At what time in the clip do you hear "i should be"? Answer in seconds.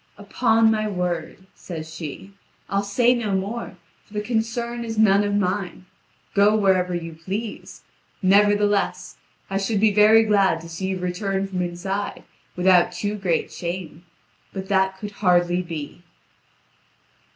9.47-9.93